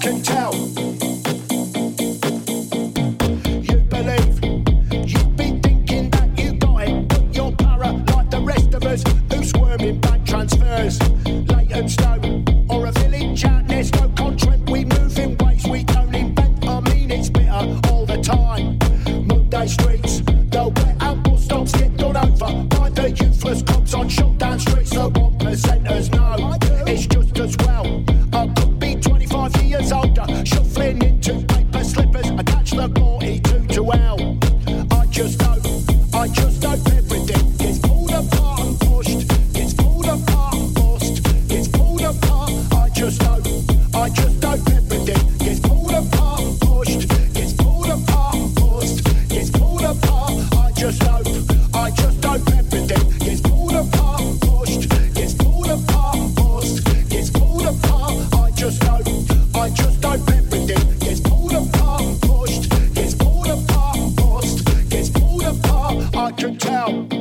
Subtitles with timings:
[0.00, 0.39] can tell.
[66.40, 67.19] can tell.